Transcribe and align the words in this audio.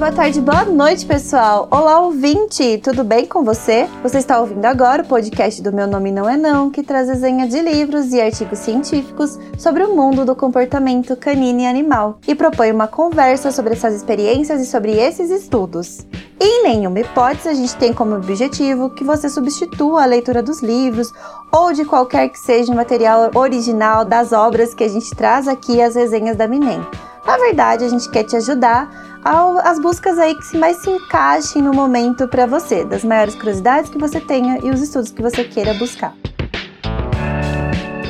boa 0.00 0.12
tarde, 0.12 0.40
boa 0.40 0.64
noite, 0.64 1.04
pessoal! 1.04 1.68
Olá, 1.70 2.00
ouvinte! 2.00 2.78
Tudo 2.78 3.04
bem 3.04 3.26
com 3.26 3.44
você? 3.44 3.86
Você 4.02 4.16
está 4.16 4.40
ouvindo 4.40 4.64
agora 4.64 5.02
o 5.02 5.06
podcast 5.06 5.60
do 5.60 5.74
Meu 5.74 5.86
Nome 5.86 6.10
Não 6.10 6.26
É 6.26 6.38
Não, 6.38 6.70
que 6.70 6.82
traz 6.82 7.06
desenha 7.06 7.46
de 7.46 7.60
livros 7.60 8.10
e 8.10 8.18
artigos 8.18 8.60
científicos 8.60 9.38
sobre 9.58 9.84
o 9.84 9.94
mundo 9.94 10.24
do 10.24 10.34
comportamento 10.34 11.14
canino 11.16 11.60
e 11.60 11.66
animal 11.66 12.18
e 12.26 12.34
propõe 12.34 12.72
uma 12.72 12.88
conversa 12.88 13.52
sobre 13.52 13.74
essas 13.74 13.94
experiências 13.94 14.62
e 14.62 14.66
sobre 14.66 14.92
esses 14.92 15.28
estudos. 15.28 16.06
Em 16.40 16.62
nenhuma 16.62 17.00
hipótese 17.00 17.50
a 17.50 17.54
gente 17.54 17.76
tem 17.76 17.92
como 17.92 18.16
objetivo 18.16 18.88
que 18.88 19.04
você 19.04 19.28
substitua 19.28 20.04
a 20.04 20.06
leitura 20.06 20.42
dos 20.42 20.62
livros 20.62 21.12
ou 21.52 21.74
de 21.74 21.84
qualquer 21.84 22.30
que 22.30 22.38
seja 22.38 22.72
o 22.72 22.76
material 22.76 23.30
original 23.34 24.06
das 24.06 24.32
obras 24.32 24.72
que 24.72 24.82
a 24.82 24.88
gente 24.88 25.14
traz 25.14 25.46
aqui 25.46 25.82
as 25.82 25.94
resenhas 25.94 26.38
da 26.38 26.48
Minem. 26.48 26.80
Na 27.26 27.36
verdade, 27.36 27.84
a 27.84 27.88
gente 27.88 28.10
quer 28.10 28.24
te 28.24 28.34
ajudar 28.34 29.09
às 29.24 29.78
buscas 29.78 30.18
aí 30.18 30.34
que 30.34 30.56
mais 30.56 30.78
se 30.78 30.90
encaixem 30.90 31.62
no 31.62 31.72
momento 31.72 32.26
para 32.26 32.46
você, 32.46 32.84
das 32.84 33.04
maiores 33.04 33.34
curiosidades 33.34 33.90
que 33.90 33.98
você 33.98 34.20
tenha 34.20 34.58
e 34.62 34.70
os 34.70 34.80
estudos 34.80 35.10
que 35.10 35.22
você 35.22 35.44
queira 35.44 35.74
buscar. 35.74 36.14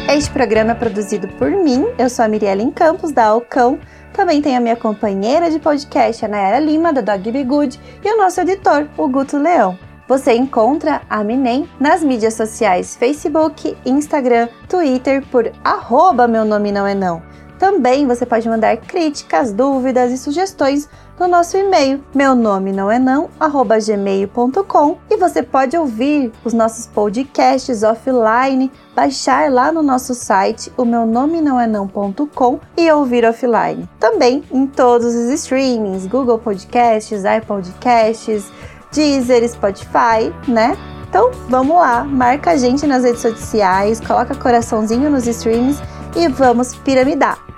Este 0.09 0.30
programa 0.30 0.73
é 0.73 0.74
produzido 0.74 1.28
por 1.38 1.50
mim, 1.50 1.86
eu 1.98 2.10
sou 2.10 2.24
a 2.24 2.28
Mirielle 2.28 2.70
Campos, 2.73 3.12
da 3.12 3.27
Alcão. 3.27 3.78
Também 4.12 4.42
tem 4.42 4.56
a 4.56 4.60
minha 4.60 4.74
companheira 4.74 5.48
de 5.50 5.60
podcast, 5.60 6.24
a 6.24 6.28
Nayara 6.28 6.59
Lima, 6.59 6.92
da 6.92 7.00
Dog 7.00 7.30
Be 7.30 7.45
Good, 7.45 7.80
e 8.05 8.12
o 8.12 8.16
nosso 8.16 8.41
editor, 8.41 8.88
o 8.98 9.08
Guto 9.08 9.38
Leão. 9.38 9.78
Você 10.08 10.33
encontra 10.33 11.02
a 11.08 11.22
Minem 11.22 11.69
nas 11.78 12.02
mídias 12.02 12.34
sociais 12.34 12.97
Facebook, 12.97 13.77
Instagram, 13.86 14.48
Twitter 14.69 15.24
por 15.30 15.52
arroba 15.62 16.27
meu 16.27 16.45
nome 16.45 16.72
não 16.72 16.84
é 16.84 16.97
não. 16.97 17.22
Também 17.61 18.06
você 18.06 18.25
pode 18.25 18.48
mandar 18.48 18.75
críticas, 18.78 19.53
dúvidas 19.53 20.11
e 20.11 20.16
sugestões 20.16 20.89
no 21.19 21.28
nosso 21.28 21.58
e-mail, 21.58 22.02
meu 22.14 22.34
nome 22.34 22.72
não 22.72 22.91
é 22.91 22.98
não, 22.98 23.28
arroba 23.39 23.77
gmail.com 23.78 24.97
e 25.11 25.19
você 25.19 25.42
pode 25.42 25.77
ouvir 25.77 26.33
os 26.42 26.55
nossos 26.55 26.86
podcasts 26.86 27.83
offline, 27.83 28.72
baixar 28.97 29.52
lá 29.52 29.70
no 29.70 29.83
nosso 29.83 30.14
site, 30.14 30.72
o 30.75 30.86
meu 30.86 31.05
nome 31.05 31.42
não 31.42 31.61
é 31.61 31.67
não.com 31.67 32.58
e 32.78 32.91
ouvir 32.91 33.27
offline. 33.27 33.86
Também 33.98 34.42
em 34.50 34.67
todos 34.67 35.14
os 35.14 35.28
streamings, 35.28 36.06
Google 36.06 36.39
Podcasts, 36.39 37.24
iPodcasts, 37.24 38.50
Deezer, 38.91 39.47
Spotify, 39.47 40.33
né? 40.48 40.78
Então 41.06 41.30
vamos 41.47 41.77
lá, 41.77 42.05
marca 42.05 42.52
a 42.52 42.56
gente 42.56 42.86
nas 42.86 43.05
redes 43.05 43.20
sociais, 43.20 44.00
coloca 44.00 44.34
coraçãozinho 44.34 45.11
nos 45.11 45.27
streams 45.27 45.78
e 46.17 46.27
vamos 46.27 46.74
piramidar. 46.74 47.50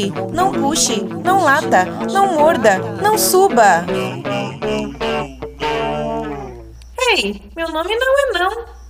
Pule, 0.00 0.12
não 0.32 0.52
puxe, 0.52 1.02
não 1.02 1.42
lata, 1.42 1.84
não 2.10 2.34
morda, 2.34 2.78
não 3.02 3.18
suba. 3.18 3.84
Ei, 7.12 7.42
meu 7.56 7.68
nome 7.70 7.96
não 7.96 8.18
é 8.18 8.38
não. 8.38 8.80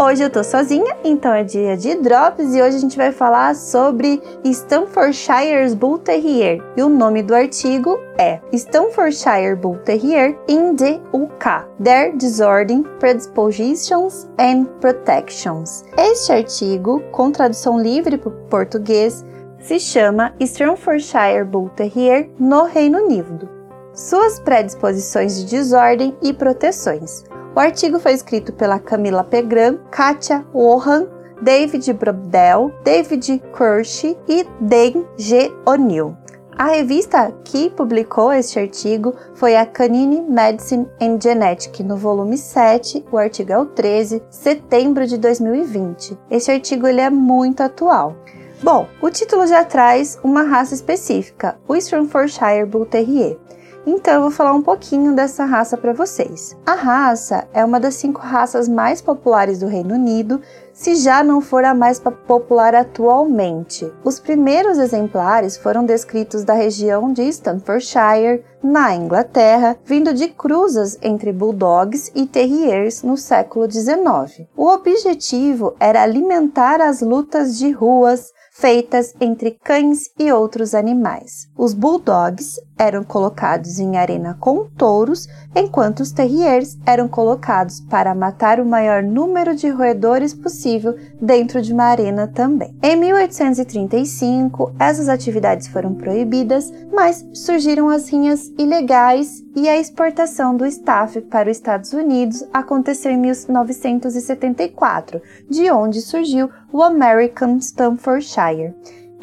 Hoje 0.00 0.24
eu 0.24 0.30
tô 0.30 0.42
sozinha, 0.42 0.96
então 1.04 1.32
é 1.32 1.44
dia 1.44 1.76
de 1.76 1.94
drops 1.94 2.56
e 2.56 2.60
hoje 2.60 2.76
a 2.76 2.80
gente 2.80 2.96
vai 2.96 3.12
falar 3.12 3.54
sobre 3.54 4.20
Staffordshire 4.44 5.72
Bull 5.76 5.98
Terrier. 5.98 6.60
E 6.76 6.82
o 6.82 6.88
nome 6.88 7.22
do 7.22 7.32
artigo 7.32 8.00
é 8.18 8.40
Staffordshire 8.52 9.54
Bull 9.54 9.76
Terrier 9.84 10.36
in 10.48 10.74
the 10.74 11.00
UK: 11.12 11.68
Their 11.80 12.16
Disorder, 12.16 12.82
Predispositions 12.98 14.28
and 14.40 14.64
Protections. 14.80 15.84
Este 15.96 16.32
artigo, 16.32 17.00
com 17.12 17.30
tradução 17.30 17.80
livre 17.80 18.18
para 18.18 18.28
o 18.28 18.32
português, 18.48 19.24
se 19.62 19.78
chama 19.78 20.34
Staffordshire 20.40 21.44
Bull 21.44 21.70
Terrier 21.70 22.28
no 22.38 22.64
Reino 22.64 22.98
Unido. 23.04 23.48
Suas 23.94 24.40
predisposições 24.40 25.38
de 25.38 25.44
desordem 25.44 26.16
e 26.22 26.32
proteções. 26.32 27.24
O 27.54 27.60
artigo 27.60 27.98
foi 27.98 28.12
escrito 28.12 28.52
pela 28.52 28.78
Camila 28.78 29.22
Pegran, 29.22 29.76
Katia 29.90 30.44
Wohan, 30.54 31.06
David 31.42 31.92
Brodell, 31.92 32.72
David 32.82 33.42
Kirsch 33.56 34.16
e 34.28 34.46
Dan 34.60 35.04
G. 35.18 35.52
O'Neill. 35.66 36.16
A 36.56 36.66
revista 36.66 37.32
que 37.44 37.70
publicou 37.70 38.32
este 38.32 38.58
artigo 38.58 39.14
foi 39.34 39.56
a 39.56 39.66
Canine 39.66 40.20
Medicine 40.20 40.86
and 41.00 41.18
Genetic, 41.20 41.82
no 41.82 41.96
volume 41.96 42.36
7, 42.36 43.04
o 43.10 43.18
artigo 43.18 43.52
é 43.52 43.58
o 43.58 43.66
13, 43.66 44.22
setembro 44.30 45.06
de 45.06 45.16
2020. 45.18 46.18
Este 46.30 46.52
artigo 46.52 46.86
ele 46.86 47.00
é 47.00 47.10
muito 47.10 47.62
atual. 47.62 48.16
Bom, 48.62 48.86
o 49.00 49.10
título 49.10 49.44
já 49.44 49.64
traz 49.64 50.20
uma 50.22 50.44
raça 50.44 50.72
específica, 50.72 51.58
o 51.66 51.74
Staffordshire 51.74 52.64
Bull 52.64 52.86
Terrier. 52.86 53.36
Então 53.84 54.14
eu 54.14 54.20
vou 54.20 54.30
falar 54.30 54.52
um 54.52 54.62
pouquinho 54.62 55.16
dessa 55.16 55.44
raça 55.44 55.76
para 55.76 55.92
vocês. 55.92 56.56
A 56.64 56.74
raça 56.74 57.48
é 57.52 57.64
uma 57.64 57.80
das 57.80 57.96
cinco 57.96 58.20
raças 58.20 58.68
mais 58.68 59.02
populares 59.02 59.58
do 59.58 59.66
Reino 59.66 59.94
Unido, 59.94 60.40
se 60.72 60.94
já 60.94 61.24
não 61.24 61.40
for 61.40 61.64
a 61.64 61.74
mais 61.74 61.98
popular 61.98 62.72
atualmente. 62.72 63.92
Os 64.04 64.20
primeiros 64.20 64.78
exemplares 64.78 65.56
foram 65.56 65.84
descritos 65.84 66.44
da 66.44 66.54
região 66.54 67.12
de 67.12 67.24
Staffordshire, 67.24 68.44
na 68.62 68.94
Inglaterra, 68.94 69.76
vindo 69.84 70.14
de 70.14 70.28
cruzas 70.28 70.96
entre 71.02 71.32
bulldogs 71.32 72.12
e 72.14 72.26
terriers 72.26 73.02
no 73.02 73.16
século 73.16 73.68
XIX. 73.68 74.46
O 74.56 74.68
objetivo 74.68 75.74
era 75.80 76.00
alimentar 76.00 76.80
as 76.80 77.00
lutas 77.00 77.58
de 77.58 77.72
ruas 77.72 78.32
feitas 78.62 79.12
entre 79.20 79.50
cães 79.50 80.08
e 80.16 80.30
outros 80.30 80.72
animais. 80.72 81.48
Os 81.58 81.74
bulldogs 81.74 82.60
eram 82.78 83.04
colocados 83.04 83.78
em 83.78 83.96
arena 83.96 84.36
com 84.40 84.66
touros, 84.76 85.28
enquanto 85.54 86.00
os 86.00 86.10
terriers 86.10 86.76
eram 86.84 87.06
colocados 87.08 87.80
para 87.80 88.14
matar 88.14 88.58
o 88.58 88.66
maior 88.66 89.02
número 89.02 89.54
de 89.54 89.68
roedores 89.68 90.34
possível 90.34 90.96
dentro 91.20 91.62
de 91.62 91.72
uma 91.72 91.84
arena 91.84 92.26
também. 92.26 92.74
Em 92.82 92.96
1835, 92.96 94.74
essas 94.78 95.08
atividades 95.08 95.68
foram 95.68 95.94
proibidas, 95.94 96.72
mas 96.92 97.24
surgiram 97.32 97.88
as 97.88 98.08
rinhas 98.08 98.52
ilegais 98.58 99.44
e 99.54 99.68
a 99.68 99.78
exportação 99.78 100.56
do 100.56 100.66
staff 100.66 101.20
para 101.22 101.50
os 101.50 101.56
Estados 101.56 101.92
Unidos 101.92 102.44
aconteceu 102.52 103.12
em 103.12 103.18
1974, 103.18 105.22
de 105.48 105.70
onde 105.70 106.00
surgiu 106.00 106.50
o 106.72 106.82
American 106.82 107.58
Staffordshire. 107.58 108.74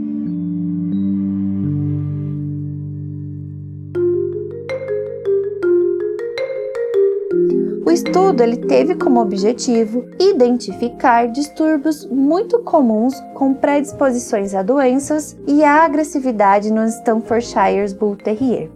Estudo 7.99 8.41
ele 8.41 8.55
teve 8.55 8.95
como 8.95 9.19
objetivo 9.19 10.05
identificar 10.19 11.27
distúrbios 11.27 12.05
muito 12.05 12.59
comuns 12.59 13.13
com 13.33 13.53
predisposições 13.53 14.55
a 14.55 14.63
doenças 14.63 15.37
e 15.45 15.63
a 15.65 15.83
agressividade 15.83 16.71
no 16.71 16.85
Staffordshire 16.85 17.93
Bull 17.95 18.15
Terrier. 18.15 18.69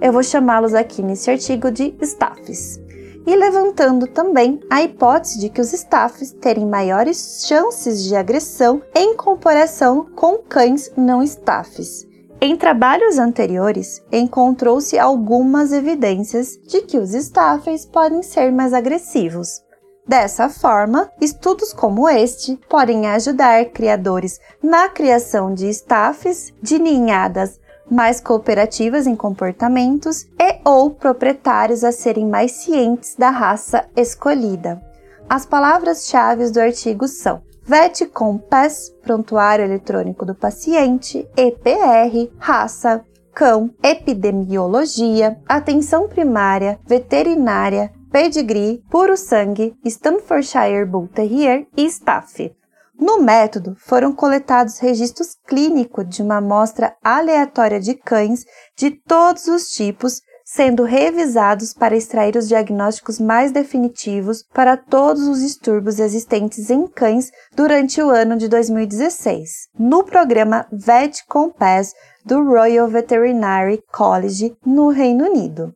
Eu 0.00 0.12
vou 0.14 0.22
chamá-los 0.22 0.72
aqui 0.72 1.02
nesse 1.02 1.30
artigo 1.30 1.70
de 1.70 1.94
staffs. 2.00 2.80
E 3.26 3.36
levantando 3.36 4.06
também 4.06 4.58
a 4.70 4.82
hipótese 4.82 5.38
de 5.38 5.50
que 5.50 5.60
os 5.60 5.74
staffs 5.74 6.32
terem 6.32 6.64
maiores 6.64 7.44
chances 7.46 8.02
de 8.02 8.16
agressão 8.16 8.80
em 8.94 9.14
comparação 9.14 10.06
com 10.16 10.38
cães 10.38 10.90
não 10.96 11.22
staffs. 11.22 12.08
Em 12.42 12.56
trabalhos 12.56 13.18
anteriores, 13.18 14.02
encontrou-se 14.10 14.98
algumas 14.98 15.72
evidências 15.72 16.58
de 16.66 16.80
que 16.80 16.96
os 16.96 17.12
estáveis 17.12 17.84
podem 17.84 18.22
ser 18.22 18.50
mais 18.50 18.72
agressivos. 18.72 19.60
Dessa 20.08 20.48
forma, 20.48 21.10
estudos 21.20 21.74
como 21.74 22.08
este 22.08 22.56
podem 22.66 23.06
ajudar 23.08 23.66
criadores 23.66 24.40
na 24.62 24.88
criação 24.88 25.52
de 25.52 25.68
staffs 25.68 26.50
de 26.62 26.78
ninhadas 26.78 27.60
mais 27.90 28.22
cooperativas 28.22 29.06
em 29.06 29.14
comportamentos 29.14 30.24
e 30.40 30.60
ou 30.64 30.90
proprietários 30.90 31.84
a 31.84 31.92
serem 31.92 32.26
mais 32.26 32.52
cientes 32.52 33.16
da 33.16 33.28
raça 33.28 33.84
escolhida. 33.94 34.80
As 35.28 35.44
palavras-chave 35.44 36.50
do 36.50 36.58
artigo 36.58 37.06
são 37.06 37.42
VET 37.62 38.06
Compass, 38.06 38.90
prontuário 39.02 39.64
eletrônico 39.64 40.26
do 40.26 40.34
paciente, 40.34 41.28
EPR, 41.36 42.30
raça, 42.38 43.04
cão, 43.32 43.70
epidemiologia, 43.82 45.38
atenção 45.48 46.08
primária, 46.08 46.78
veterinária, 46.86 47.92
pedigree, 48.10 48.82
puro 48.90 49.16
sangue, 49.16 49.74
Staffordshire 49.84 50.84
Bull 50.84 51.08
Terrier 51.08 51.66
e 51.76 51.84
staff. 51.86 52.52
No 52.98 53.22
método, 53.22 53.74
foram 53.78 54.12
coletados 54.12 54.78
registros 54.78 55.34
clínicos 55.46 56.06
de 56.06 56.22
uma 56.22 56.36
amostra 56.36 56.94
aleatória 57.02 57.80
de 57.80 57.94
cães 57.94 58.44
de 58.76 58.90
todos 58.90 59.46
os 59.46 59.68
tipos, 59.70 60.20
sendo 60.52 60.82
revisados 60.82 61.72
para 61.72 61.96
extrair 61.96 62.36
os 62.36 62.48
diagnósticos 62.48 63.20
mais 63.20 63.52
definitivos 63.52 64.42
para 64.52 64.76
todos 64.76 65.28
os 65.28 65.40
distúrbios 65.40 66.00
existentes 66.00 66.70
em 66.70 66.88
cães 66.88 67.30
durante 67.54 68.02
o 68.02 68.10
ano 68.10 68.36
de 68.36 68.48
2016. 68.48 69.68
No 69.78 70.02
programa 70.02 70.66
Vet 70.72 71.24
Compass 71.28 71.94
do 72.24 72.42
Royal 72.42 72.88
Veterinary 72.88 73.80
College, 73.92 74.52
no 74.66 74.88
Reino 74.88 75.24
Unido. 75.24 75.72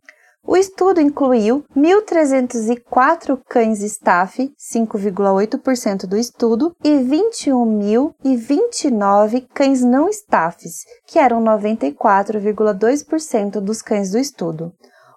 O 0.47 0.59
estudo 0.59 1.01
incluiu 1.01 1.65
1.304 1.75 3.41
cães 3.49 3.81
staff, 3.81 4.53
5,8% 4.59 6.07
do 6.07 6.19
estudo, 6.19 6.77
e 6.85 6.91
21.029 6.91 9.49
cães 9.55 9.83
não 9.83 10.11
staffs, 10.11 10.85
que 11.07 11.19
eram 11.19 11.43
94,2% 11.43 13.59
dos 13.59 13.81
cães 13.81 14.11
do 14.11 14.19
estudo. 14.19 14.71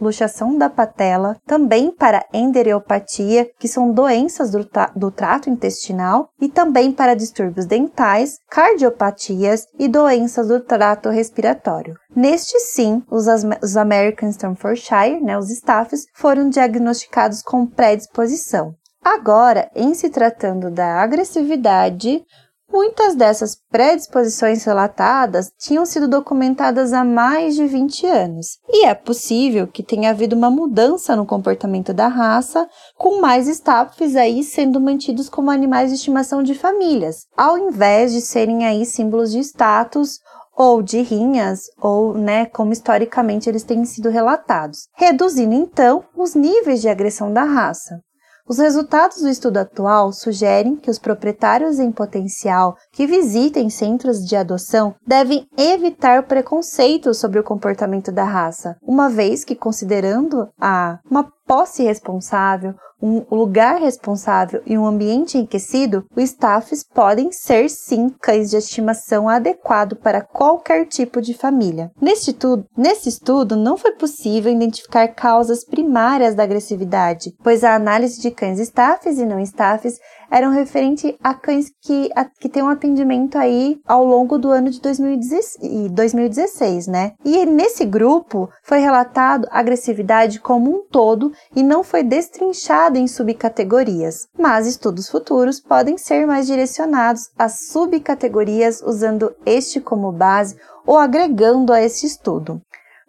luxação 0.00 0.56
da 0.56 0.68
patela, 0.68 1.36
também 1.46 1.90
para 1.90 2.24
endereopatia, 2.32 3.48
que 3.58 3.68
são 3.68 3.92
doenças 3.92 4.50
do, 4.50 4.68
do 4.96 5.10
trato 5.10 5.50
intestinal, 5.50 6.28
e 6.40 6.48
também 6.48 6.92
para 6.92 7.14
distúrbios 7.14 7.66
dentais, 7.66 8.38
cardiopatias 8.50 9.66
e 9.78 9.88
doenças 9.88 10.48
do 10.48 10.60
trato 10.60 11.08
respiratório. 11.08 11.94
Neste 12.14 12.58
sim, 12.60 13.02
os, 13.10 13.26
os 13.62 13.76
American 13.76 14.28
Staffordshire, 14.28 15.20
né, 15.22 15.38
os 15.38 15.50
staffs, 15.50 16.04
foram 16.14 16.50
diagnosticados 16.62 17.42
com 17.42 17.66
predisposição. 17.66 18.74
Agora, 19.04 19.68
em 19.74 19.94
se 19.94 20.08
tratando 20.08 20.70
da 20.70 21.02
agressividade, 21.02 22.24
muitas 22.70 23.16
dessas 23.16 23.56
predisposições 23.68 24.64
relatadas 24.64 25.50
tinham 25.58 25.84
sido 25.84 26.06
documentadas 26.06 26.92
há 26.92 27.04
mais 27.04 27.56
de 27.56 27.66
20 27.66 28.06
anos, 28.06 28.58
e 28.68 28.86
é 28.86 28.94
possível 28.94 29.66
que 29.66 29.82
tenha 29.82 30.10
havido 30.10 30.36
uma 30.36 30.50
mudança 30.50 31.16
no 31.16 31.26
comportamento 31.26 31.92
da 31.92 32.06
raça, 32.06 32.66
com 32.96 33.20
mais 33.20 33.48
staffs 33.48 34.14
aí 34.14 34.44
sendo 34.44 34.80
mantidos 34.80 35.28
como 35.28 35.50
animais 35.50 35.90
de 35.90 35.96
estimação 35.96 36.42
de 36.42 36.54
famílias, 36.54 37.26
ao 37.36 37.58
invés 37.58 38.12
de 38.12 38.20
serem 38.20 38.64
aí 38.64 38.86
símbolos 38.86 39.32
de 39.32 39.40
status 39.40 40.20
ou 40.56 40.82
de 40.82 41.00
rinhas, 41.00 41.62
ou, 41.80 42.14
né, 42.14 42.46
como 42.46 42.72
historicamente 42.72 43.48
eles 43.48 43.62
têm 43.62 43.84
sido 43.84 44.10
relatados, 44.10 44.88
reduzindo 44.96 45.54
então 45.54 46.04
os 46.16 46.34
níveis 46.34 46.80
de 46.80 46.88
agressão 46.88 47.32
da 47.32 47.44
raça. 47.44 48.00
Os 48.48 48.58
resultados 48.58 49.22
do 49.22 49.28
estudo 49.28 49.58
atual 49.58 50.12
sugerem 50.12 50.76
que 50.76 50.90
os 50.90 50.98
proprietários 50.98 51.78
em 51.78 51.92
potencial 51.92 52.76
que 52.92 53.06
visitem 53.06 53.70
centros 53.70 54.18
de 54.26 54.34
adoção 54.34 54.94
devem 55.06 55.46
evitar 55.56 56.24
preconceito 56.24 57.14
sobre 57.14 57.38
o 57.38 57.44
comportamento 57.44 58.10
da 58.10 58.24
raça, 58.24 58.76
uma 58.82 59.08
vez 59.08 59.44
que, 59.44 59.54
considerando 59.54 60.48
a 60.60 60.98
uma 61.08 61.30
posse 61.46 61.84
responsável, 61.84 62.74
um 63.02 63.24
lugar 63.30 63.80
responsável 63.80 64.62
e 64.64 64.78
um 64.78 64.86
ambiente 64.86 65.36
enriquecido, 65.36 66.06
os 66.14 66.22
staffs 66.22 66.84
podem 66.84 67.32
ser 67.32 67.68
sim 67.68 68.08
cães 68.20 68.50
de 68.50 68.56
estimação 68.56 69.28
adequado 69.28 69.96
para 69.96 70.20
qualquer 70.20 70.86
tipo 70.86 71.20
de 71.20 71.34
família. 71.34 71.90
Neste, 72.00 72.32
tu, 72.32 72.64
nesse 72.76 73.08
estudo, 73.08 73.56
não 73.56 73.76
foi 73.76 73.92
possível 73.92 74.52
identificar 74.52 75.08
causas 75.08 75.64
primárias 75.64 76.34
da 76.34 76.44
agressividade, 76.44 77.34
pois 77.42 77.64
a 77.64 77.74
análise 77.74 78.20
de 78.20 78.30
cães 78.30 78.60
staffs 78.60 79.18
e 79.18 79.24
não 79.24 79.40
staffs 79.40 79.98
eram 80.32 80.50
referente 80.50 81.14
a 81.22 81.34
cães 81.34 81.70
que, 81.82 82.10
a, 82.16 82.24
que 82.24 82.48
têm 82.48 82.62
um 82.62 82.70
atendimento 82.70 83.36
aí 83.36 83.78
ao 83.86 84.02
longo 84.02 84.38
do 84.38 84.48
ano 84.50 84.70
de 84.70 84.80
2016, 84.80 85.90
2016, 85.90 86.86
né? 86.86 87.12
E 87.22 87.44
nesse 87.44 87.84
grupo 87.84 88.48
foi 88.62 88.78
relatado 88.78 89.46
agressividade 89.50 90.40
como 90.40 90.74
um 90.74 90.86
todo 90.90 91.30
e 91.54 91.62
não 91.62 91.84
foi 91.84 92.02
destrinchado 92.02 92.96
em 92.96 93.06
subcategorias, 93.06 94.26
mas 94.38 94.66
estudos 94.66 95.10
futuros 95.10 95.60
podem 95.60 95.98
ser 95.98 96.26
mais 96.26 96.46
direcionados 96.46 97.28
a 97.38 97.50
subcategorias 97.50 98.80
usando 98.80 99.34
este 99.44 99.82
como 99.82 100.10
base 100.10 100.56
ou 100.86 100.96
agregando 100.96 101.74
a 101.74 101.82
esse 101.82 102.06
estudo. 102.06 102.62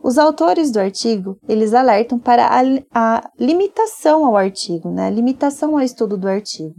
Os 0.04 0.18
autores 0.18 0.70
do 0.70 0.82
artigo, 0.82 1.38
eles 1.48 1.74
alertam 1.74 2.20
para 2.20 2.46
a, 2.48 2.62
a 2.94 3.32
limitação 3.40 4.26
ao 4.26 4.36
artigo, 4.36 4.92
né? 4.92 5.10
Limitação 5.10 5.78
ao 5.78 5.82
estudo 5.82 6.18
do 6.18 6.28
artigo. 6.28 6.76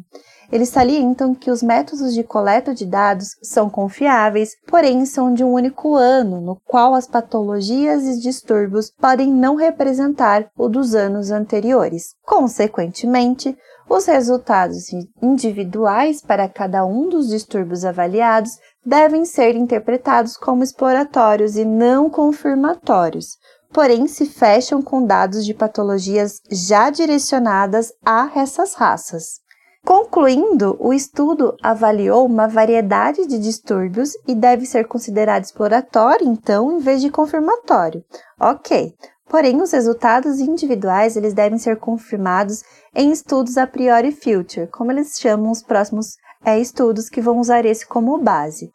Eles 0.54 0.68
salientam 0.68 1.34
que 1.34 1.50
os 1.50 1.64
métodos 1.64 2.14
de 2.14 2.23
coleta 2.23 2.73
de 2.73 2.87
dados 2.87 3.30
são 3.42 3.68
confiáveis, 3.68 4.50
porém 4.68 5.04
são 5.04 5.34
de 5.34 5.42
um 5.42 5.52
único 5.52 5.96
ano, 5.96 6.40
no 6.40 6.54
qual 6.64 6.94
as 6.94 7.08
patologias 7.08 8.04
e 8.04 8.20
distúrbios 8.20 8.88
podem 8.88 9.32
não 9.32 9.56
representar 9.56 10.46
o 10.56 10.68
dos 10.68 10.94
anos 10.94 11.32
anteriores. 11.32 12.14
Consequentemente, 12.25 13.58
os 13.90 14.06
resultados 14.06 14.84
individuais 15.20 16.23
para 16.23 16.49
cada 16.49 16.87
um 16.87 17.08
dos 17.08 17.26
distúrbios 17.26 17.84
avaliados 17.84 18.52
devem 18.87 19.25
ser 19.25 19.56
interpretados 19.56 20.37
como 20.37 20.62
exploratórios 20.62 21.56
e 21.56 21.64
não 21.64 22.08
confirmatórios, 22.08 23.26
porém 23.73 24.06
se 24.06 24.25
fecham 24.25 24.80
com 24.80 25.04
dados 25.04 25.44
de 25.44 25.52
patologias 25.52 26.40
já 26.49 26.90
direcionadas 26.90 27.92
a 28.06 28.30
essas 28.37 28.75
raças. 28.75 29.42
Concluindo, 29.85 30.79
o 30.81 30.95
estudo 30.95 31.55
avaliou 31.62 32.25
uma 32.25 32.49
variedade 32.49 33.26
de 33.26 33.38
distúrbios 33.38 34.12
e 34.26 34.35
deve 34.35 34.64
ser 34.64 34.87
considerado 34.87 35.45
exploratório, 35.45 36.26
então, 36.26 36.73
em 36.73 36.79
vez 36.79 37.03
de 37.03 37.11
confirmatório. 37.11 38.03
Ok, 38.41 38.95
porém 39.29 39.61
os 39.61 39.73
resultados 39.73 40.41
individuais 40.41 41.19
eles 41.19 41.35
devem 41.35 41.59
ser 41.59 41.76
confirmados 41.76 42.62
em 42.95 43.12
estudos 43.12 43.59
a 43.59 43.67
priori 43.67 44.11
future, 44.11 44.69
como 44.69 44.91
eles 44.91 45.19
chamam 45.21 45.50
os 45.50 45.62
próximos 45.62 46.17
é, 46.43 46.59
estudos 46.59 47.11
que 47.11 47.21
vão 47.21 47.38
usar 47.38 47.67
esse 47.67 47.87
como 47.87 48.17
base, 48.17 48.71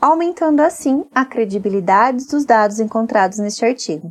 aumentando 0.00 0.60
assim 0.60 1.04
a 1.14 1.26
credibilidade 1.26 2.26
dos 2.26 2.46
dados 2.46 2.80
encontrados 2.80 3.36
neste 3.36 3.66
artigo. 3.66 4.08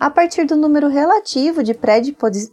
A 0.00 0.08
partir 0.08 0.46
do 0.46 0.56
número 0.56 0.88
relativo 0.88 1.62
de, 1.62 1.76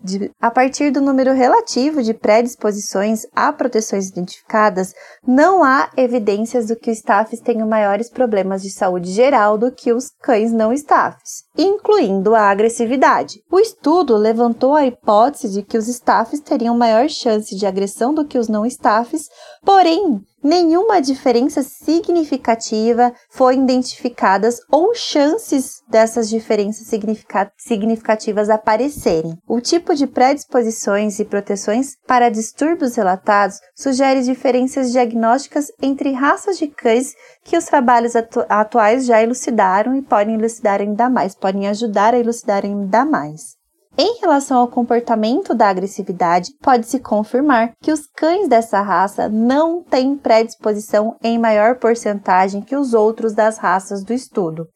de, 0.04 0.32
a 0.38 0.52
partir 0.52 0.92
do 0.92 1.00
número 1.00 1.32
relativo 1.32 2.04
de 2.04 2.14
predisposições 2.14 3.22
a 3.34 3.54
proteções 3.54 4.10
identificadas, 4.10 4.94
não 5.26 5.64
há 5.64 5.90
evidências 5.96 6.68
do 6.68 6.76
que 6.76 6.92
os 6.92 6.98
staffs 6.98 7.40
tenham 7.40 7.66
maiores 7.66 8.10
problemas 8.10 8.62
de 8.62 8.70
saúde 8.70 9.14
geral 9.14 9.58
do 9.58 9.72
que 9.72 9.94
os 9.94 10.10
cães 10.22 10.52
não 10.52 10.74
staffs, 10.74 11.46
incluindo 11.58 12.36
a 12.36 12.50
agressividade. 12.50 13.42
O 13.50 13.62
estudo 13.62 14.18
levantou 14.18 14.76
a 14.76 14.86
hipótese 14.86 15.50
de 15.50 15.64
que 15.64 15.78
os 15.78 15.88
staffs 15.88 16.42
teriam 16.42 16.78
maior 16.78 17.08
chance 17.08 17.56
de 17.56 17.66
agressão 17.66 18.14
do 18.14 18.26
que 18.26 18.38
os 18.38 18.50
não 18.50 18.66
staffs, 18.66 19.30
porém 19.64 20.22
nenhuma 20.44 21.02
diferença 21.02 21.64
significativa 21.64 23.14
foi 23.30 23.56
identificadas 23.56 24.60
ou 24.72 24.94
chances 24.96 25.82
dessas 25.90 26.30
diferenças 26.30 26.88
significativas 27.58 28.50
aparecerem. 28.50 29.38
O 29.48 29.60
tipo 29.60 29.96
de 29.96 30.08
predisposições 30.08 31.20
e 31.20 31.26
proteções 31.26 31.96
para 32.06 32.30
distúrbios 32.30 32.96
relatados 32.96 33.60
sugere 33.76 34.22
diferenças 34.22 34.92
diagnósticas 34.92 35.72
entre 35.82 36.12
raças 36.12 36.58
de 36.58 36.68
cães 36.68 37.14
que 37.44 37.58
os 37.58 37.66
trabalhos 37.66 38.16
atu 38.16 38.46
atuais 38.48 39.06
já 39.06 39.22
elucidaram 39.22 39.96
e 39.96 40.02
podem 40.02 40.36
elucidar 40.36 40.82
ainda 40.82 41.10
mais, 41.10 41.36
podem 41.36 41.68
ajudar 41.68 42.14
a 42.14 42.20
elucidar 42.20 42.64
ainda 42.64 43.06
mais. 43.06 43.57
Em 44.00 44.20
relação 44.22 44.60
ao 44.60 44.68
comportamento 44.68 45.56
da 45.56 45.70
agressividade, 45.70 46.52
pode-se 46.62 47.00
confirmar 47.00 47.74
que 47.82 47.92
os 47.92 48.06
cães 48.06 48.48
dessa 48.48 48.80
raça 48.80 49.28
não 49.28 49.82
têm 49.82 50.16
predisposição 50.16 51.16
em 51.24 51.40
maior 51.40 51.80
porcentagem 51.80 52.62
que 52.62 52.76
os 52.76 52.94
outros 52.94 53.34
das 53.34 53.58
raças 53.58 54.04
do 54.04 54.14
estudo. 54.14 54.68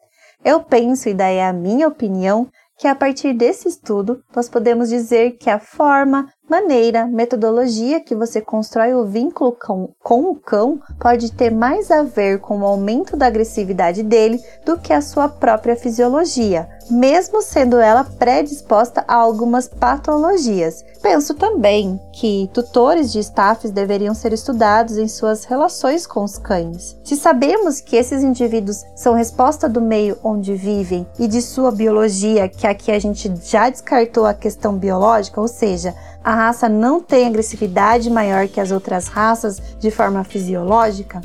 Eu 0.43 0.63
penso, 0.63 1.07
e 1.07 1.13
daí 1.13 1.35
é 1.35 1.47
a 1.47 1.53
minha 1.53 1.87
opinião, 1.87 2.49
que 2.79 2.87
a 2.87 2.95
partir 2.95 3.33
desse 3.33 3.67
estudo 3.67 4.23
nós 4.35 4.49
podemos 4.49 4.89
dizer 4.89 5.37
que 5.37 5.51
a 5.51 5.59
forma, 5.59 6.27
maneira, 6.51 7.07
metodologia 7.07 8.01
que 8.01 8.13
você 8.13 8.41
constrói 8.41 8.93
o 8.93 9.05
vínculo 9.05 9.53
com, 9.53 9.87
com 10.03 10.23
o 10.31 10.35
cão 10.35 10.81
pode 10.99 11.31
ter 11.31 11.49
mais 11.49 11.89
a 11.89 12.03
ver 12.03 12.39
com 12.39 12.59
o 12.59 12.65
aumento 12.65 13.15
da 13.15 13.27
agressividade 13.27 14.03
dele 14.03 14.37
do 14.65 14.77
que 14.77 14.91
a 14.91 14.99
sua 14.99 15.29
própria 15.29 15.77
fisiologia, 15.77 16.67
mesmo 16.89 17.41
sendo 17.41 17.77
ela 17.77 18.03
predisposta 18.03 19.05
a 19.07 19.15
algumas 19.15 19.69
patologias. 19.69 20.83
Penso 21.01 21.33
também 21.33 21.99
que 22.11 22.49
tutores 22.53 23.13
de 23.13 23.19
staffs 23.19 23.71
deveriam 23.71 24.13
ser 24.13 24.33
estudados 24.33 24.97
em 24.97 25.07
suas 25.07 25.45
relações 25.45 26.05
com 26.05 26.23
os 26.23 26.37
cães. 26.37 26.97
Se 27.03 27.15
sabemos 27.15 27.79
que 27.79 27.95
esses 27.95 28.23
indivíduos 28.23 28.83
são 28.93 29.13
resposta 29.13 29.69
do 29.69 29.79
meio 29.79 30.17
onde 30.21 30.53
vivem 30.53 31.07
e 31.17 31.27
de 31.27 31.41
sua 31.41 31.71
biologia, 31.71 32.49
que 32.49 32.67
aqui 32.67 32.91
a 32.91 32.99
gente 32.99 33.31
já 33.41 33.69
descartou 33.69 34.25
a 34.25 34.33
questão 34.33 34.77
biológica, 34.77 35.39
ou 35.39 35.47
seja, 35.47 35.95
a 36.23 36.40
raça 36.41 36.67
não 36.67 36.99
tem 36.99 37.27
agressividade 37.27 38.09
maior 38.09 38.47
que 38.47 38.59
as 38.59 38.71
outras 38.71 39.07
raças 39.07 39.61
de 39.79 39.91
forma 39.91 40.23
fisiológica, 40.23 41.21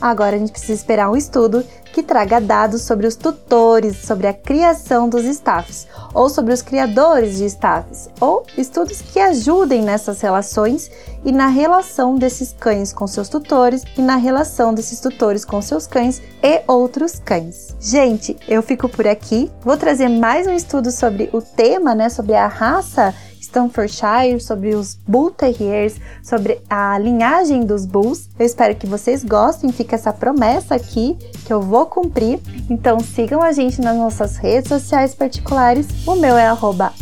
agora 0.00 0.34
a 0.34 0.38
gente 0.38 0.50
precisa 0.50 0.72
esperar 0.72 1.08
um 1.08 1.16
estudo 1.16 1.64
que 1.92 2.02
traga 2.02 2.40
dados 2.40 2.82
sobre 2.82 3.06
os 3.06 3.16
tutores, 3.16 3.96
sobre 3.96 4.26
a 4.26 4.34
criação 4.34 5.08
dos 5.08 5.24
staffs, 5.24 5.86
ou 6.12 6.28
sobre 6.28 6.52
os 6.52 6.60
criadores 6.60 7.38
de 7.38 7.46
staffs, 7.46 8.10
ou 8.20 8.44
estudos 8.58 9.00
que 9.00 9.18
ajudem 9.18 9.82
nessas 9.82 10.20
relações 10.20 10.90
e 11.24 11.32
na 11.32 11.46
relação 11.46 12.16
desses 12.16 12.54
cães 12.58 12.92
com 12.92 13.06
seus 13.06 13.28
tutores 13.28 13.82
e 13.96 14.02
na 14.02 14.16
relação 14.16 14.74
desses 14.74 15.00
tutores 15.00 15.44
com 15.44 15.62
seus 15.62 15.86
cães 15.86 16.20
e 16.42 16.62
outros 16.66 17.18
cães. 17.18 17.74
Gente, 17.80 18.36
eu 18.46 18.62
fico 18.62 18.88
por 18.88 19.06
aqui. 19.06 19.50
Vou 19.62 19.76
trazer 19.78 20.08
mais 20.08 20.46
um 20.46 20.52
estudo 20.52 20.90
sobre 20.90 21.30
o 21.32 21.40
tema, 21.40 21.94
né, 21.94 22.10
sobre 22.10 22.34
a 22.34 22.46
raça 22.46 23.14
Staffordshire, 23.46 24.40
sobre 24.40 24.74
os 24.74 24.98
Bull 25.06 25.30
Terriers, 25.30 25.96
sobre 26.22 26.60
a 26.68 26.98
linhagem 26.98 27.64
dos 27.64 27.86
Bulls. 27.86 28.28
Eu 28.38 28.46
espero 28.46 28.74
que 28.74 28.86
vocês 28.86 29.24
gostem, 29.24 29.72
fica 29.72 29.94
essa 29.94 30.12
promessa 30.12 30.74
aqui 30.74 31.16
que 31.44 31.52
eu 31.52 31.60
vou 31.60 31.86
cumprir. 31.86 32.40
Então 32.68 32.98
sigam 33.00 33.42
a 33.42 33.52
gente 33.52 33.80
nas 33.80 33.96
nossas 33.96 34.36
redes 34.36 34.68
sociais 34.68 35.14
particulares. 35.14 35.86
O 36.06 36.16
meu 36.16 36.36
é 36.36 36.46
arroba 36.46 36.92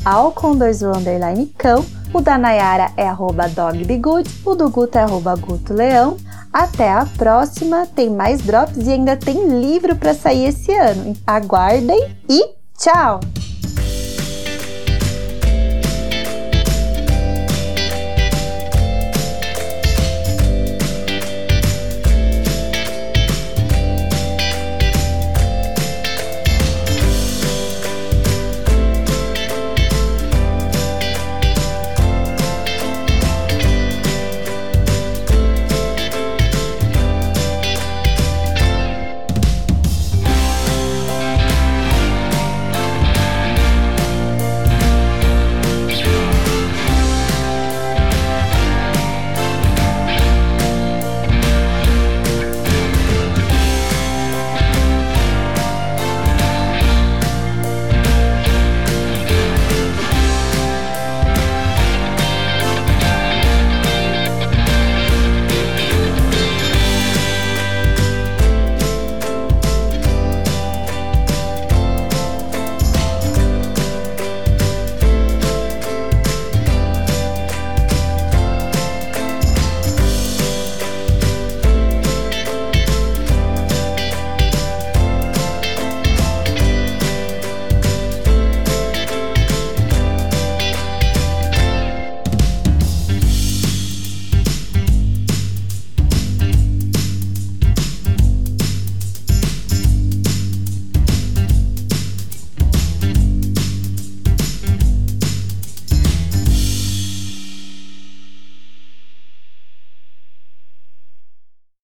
cão. 1.58 1.84
O 2.12 2.20
da 2.20 2.38
Nayara 2.38 2.92
é 2.96 3.08
arroba 3.08 3.48
dogbegood, 3.48 4.30
o 4.44 4.54
do 4.54 4.70
Guto 4.70 4.96
é 4.96 5.04
gutoleão. 5.40 6.16
Até 6.52 6.88
a 6.88 7.04
próxima, 7.04 7.86
tem 7.86 8.08
mais 8.08 8.40
drops 8.40 8.86
e 8.86 8.92
ainda 8.92 9.16
tem 9.16 9.60
livro 9.60 9.96
para 9.96 10.14
sair 10.14 10.46
esse 10.46 10.72
ano. 10.72 11.16
Aguardem 11.26 12.16
e 12.28 12.54
tchau! 12.78 13.18